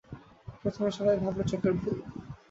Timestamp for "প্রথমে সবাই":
0.61-1.15